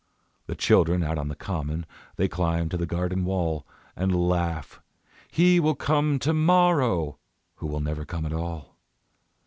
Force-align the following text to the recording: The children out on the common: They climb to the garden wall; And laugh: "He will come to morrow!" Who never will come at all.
The 0.47 0.55
children 0.55 1.03
out 1.03 1.19
on 1.19 1.27
the 1.27 1.35
common: 1.35 1.85
They 2.15 2.27
climb 2.27 2.69
to 2.69 2.75
the 2.77 2.87
garden 2.87 3.23
wall; 3.23 3.67
And 3.95 4.15
laugh: 4.27 4.81
"He 5.29 5.59
will 5.59 5.75
come 5.75 6.17
to 6.17 6.33
morrow!" 6.33 7.19
Who 7.57 7.69
never 7.79 8.01
will 8.01 8.05
come 8.07 8.25
at 8.25 8.33
all. 8.33 8.77